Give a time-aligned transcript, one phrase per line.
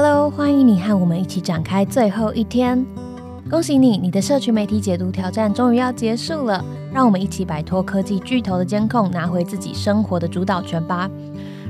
[0.00, 2.86] Hello，欢迎你和我们一起展开最后一天。
[3.50, 6.64] 恭喜你，你的社群媒体解读挑战终于要结束了。
[6.92, 11.10] 让我们一起摆脱科技巨头的监控，拿回自己生活的主导权吧。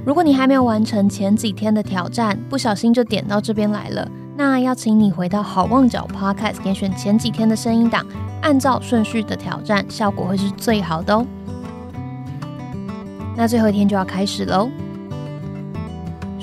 [0.04, 4.06] 如果你还没有完成前几天的挑战，不小心就点到这边来了，
[4.36, 8.04] 那要请你回到好望角 Podcast，点选前几天的声音档，
[8.42, 11.26] 按照顺序的挑战，效果会是最好的哦。
[13.34, 14.68] 那最后一天就要开始喽。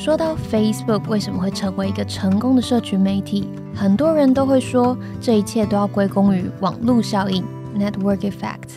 [0.06, 7.44] 说到 Facebook 为什么会成为一个成功的社群媒体，很多人都会说，这一切都要归功于网络效应
[7.76, 8.70] （Network Effect）。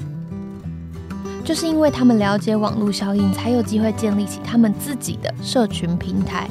[1.44, 6.48] 就是因为他们了解网络效应，才有机会建立起他们自己的社群平台。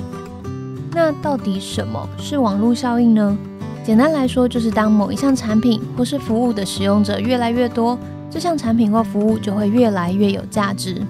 [0.92, 3.36] 那到底什么是网络效应呢？
[3.84, 7.98] 简单来说，就是当某一项产品或是服务的使用者越来越多，
[8.30, 11.02] 这项产品或服务就会越来越有价值。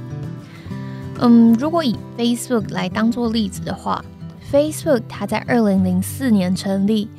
[1.20, 4.04] 嗯，如果以 Facebook 来当做例子的话
[4.52, 7.10] ，Facebook 它在二零零四年成立，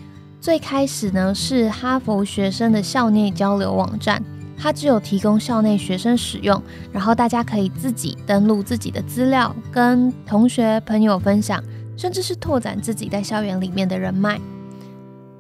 [0.41, 4.23] 最开始呢是哈佛学生的校内交流网站，
[4.57, 11.63] 它只有提供校内学生使用，然后大家可以自己登录自己的资料，跟同学朋友分享，
[11.97, 14.41] 甚至是拓展自己在校园里面的人脉。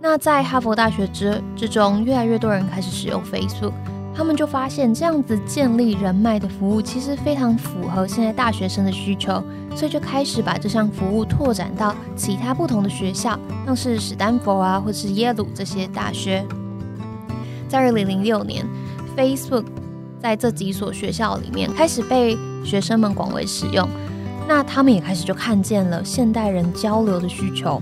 [0.00, 3.72] 那在哈佛大学之之中，越来越多人开始使用 Facebook。
[4.18, 9.40] 他们就发现，这样子建立人脉的服务其实非常符合现在大学生的需求，
[9.76, 16.44] 所以就开始把这项服务拓展到其他不同的学校，像是史丹佛啊，或是耶鲁这些大学。
[17.68, 18.66] 在二零零六年
[19.16, 19.66] ，Facebook
[20.20, 23.88] 在这几所学校里面开始被学生们广为使用，
[24.48, 27.80] 那他们也开始就看见了现代人交流的需求，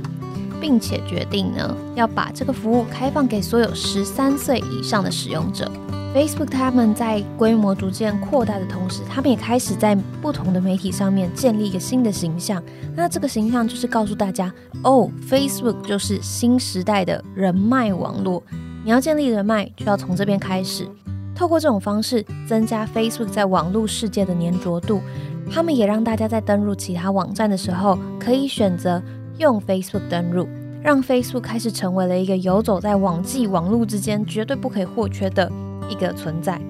[0.67, 5.71] 并且决定呢要把这个服务开放给所有十三岁以上的使用者。
[6.13, 12.61] Facebook 他们在规模逐渐扩大的同时，他们也开始在不同的媒体上面建立一个新的形象。
[12.97, 18.43] 那这个形象就是告诉大家，哦，Facebook 就是新时代的人脉网络。
[18.83, 20.89] 你要建立人脉，就要从这边开始。
[21.33, 25.01] 透过这种方式，增加 Facebook 在网络世界的粘着度。
[25.49, 29.01] 他们也让大家在登录其他网站的时候，可以选择
[29.39, 30.49] 用 Facebook 登录，
[30.87, 35.51] 让 Facebook 开始成为了一个游走在网际网络之间，绝对不可以或缺的。
[35.89, 36.61] 一个存在。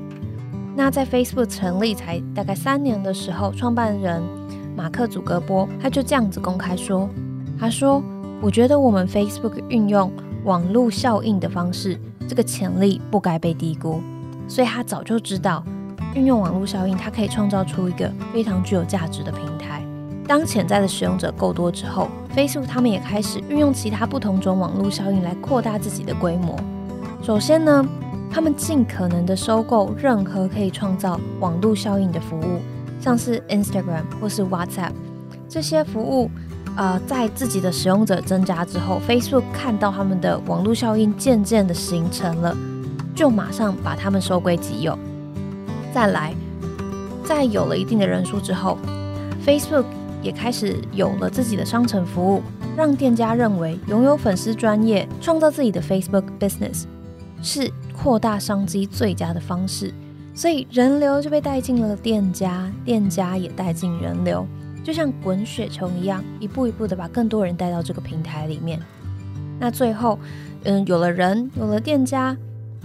[0.75, 4.23] 那在 Facebook 成立才大概三年的时候，创办人
[4.75, 7.07] 马克·祖格波他就这样子公开说
[7.61, 8.03] ：“他说，
[8.41, 10.11] 我觉得我们 Facebook 运用
[10.45, 14.01] 网络效应的方式，这个潜力不该被低估。
[14.49, 15.63] 所以他早就知道，
[16.15, 19.56] 运用网络效应，它可以创造出一个非常具有价值的平。
[20.27, 26.59] 当潜在的使用者够多之后，Facebook 他们也开始运用其他不同种网络效应来扩大自己的规模。
[27.23, 27.87] 首先呢。”
[28.29, 32.61] 他们尽可能的收购任何可以创造网络效应的服务，
[33.01, 34.91] 像是 Instagram 或是 WhatsApp
[35.49, 36.31] 这些服务，
[36.77, 42.55] 呃，在自己的使用者增加之后，Facebook 看到他们的网络效应渐渐的形成了，
[43.15, 44.99] 就马上把他们收归己有。
[45.95, 46.35] 再来，
[47.25, 48.77] 在有了一定的人数之后
[49.47, 49.87] ，Facebook
[50.27, 52.43] 也开始有了自己的商城服务，
[52.77, 56.85] 让店家认为拥有粉丝专业，创造自己的 Facebook Business
[57.41, 57.73] 是。
[57.97, 59.93] 扩大商机最佳的方式，
[60.35, 64.47] 所以人流就被带进了店家，店家也带进人流，
[64.85, 68.79] 就像滚雪球一样，一步一步的把更多人带到这个平台里面。
[69.59, 70.19] 那最后，
[70.65, 72.37] 嗯，有了人，有了店家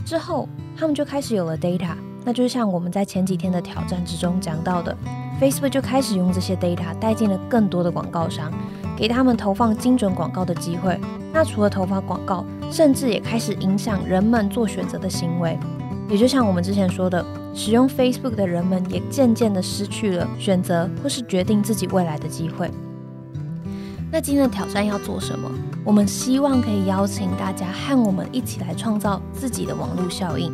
[0.06, 0.48] 之后，
[0.78, 4.96] 他们就开始有了 data，那就像我们在前几天的挑战之中讲到的
[5.40, 8.52] ，Facebook 就开始用这些 data 带进了更多的广告商。
[8.98, 11.00] 给他们投放精准广告的机会。
[11.34, 15.58] 那除了投放广告，甚至也开始影响人们做选择的行为。
[16.08, 22.70] 也就像我们之前说的，使用 Facebook 的人们也渐渐的失去了选择或是决定自己未来的机会。
[24.12, 25.50] 那今天的挑战要做什么？
[25.84, 30.54] 我们希望可以邀请大家和我们一起来创造自己的网络效应，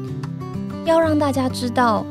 [0.87, 2.05] 要让大家知道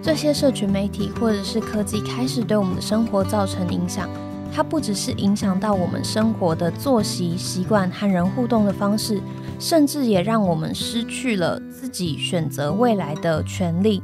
[0.00, 4.08] 这些社群媒体或者是科技开始对我们的生活造成影响。
[4.50, 9.20] 它不只是影响到我们生活的作息习惯和人互动的方式，
[9.58, 14.02] 甚至也让我们失去了自己选择未来的权利。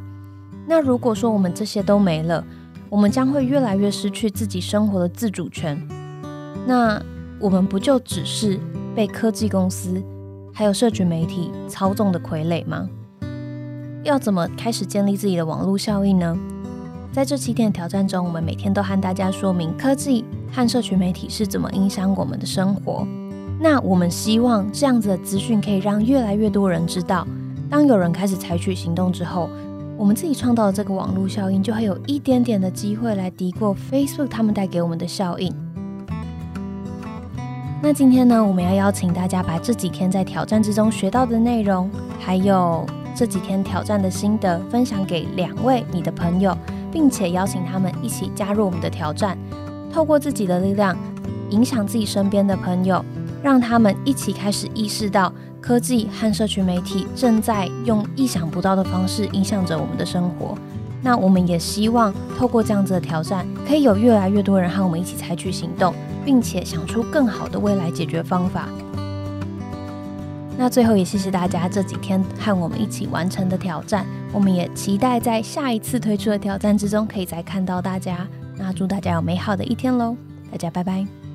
[0.67, 2.45] 那如果说我们这些都没了，
[2.91, 5.81] 我们将会越来越失去自己生活的自主权。
[6.67, 7.03] 那
[7.41, 8.61] 我们不就只是
[8.95, 10.03] 被科技公司
[10.53, 12.87] 还有社群媒体操纵的傀儡吗？
[14.07, 16.39] 要怎么开始建立自己的网络效应呢？
[17.13, 20.25] 在这七天的挑战中，我们每天都和大家说明科技。
[20.53, 23.05] 和社群媒体是怎么影响我们的生活？
[23.59, 27.27] 那我们希望这样子的资讯可以让越来越多人知道。
[27.69, 29.51] 当有人开始采取行动之后，
[29.99, 35.53] 我们自己创造的这个网络效应就会有一点点的机会来敌过 Facebook 他们带给我们的效应。
[37.83, 42.87] 那今天呢，我们要邀请大家把这几天在挑战之中学到的内容，还有
[43.17, 46.57] 这几天挑战的心得，分享给两位你的朋友，
[46.93, 49.39] 并且邀请他们一起加入我们的挑战，
[49.91, 50.95] 透过自己的力量，
[51.49, 53.03] 影响自己身边的朋友，
[53.43, 55.33] 让他们一起开始意识到
[55.63, 60.55] 科技和社群媒体正在用意想不到的方式影响着我们的生活。
[61.03, 65.95] 那我们也希望透过这样子的挑战，可以有越来越多人和我们一起采取行动。
[66.27, 68.69] 并且想出更好的未来解决方法。
[70.59, 78.27] 那最后也谢谢大家这几天和我们一起完成的挑战，我们也期待在下一次推出的挑战之中可以再看到大家。
[78.57, 80.17] 那祝大家有美好的一天喽，
[80.51, 81.26] 大家拜拜。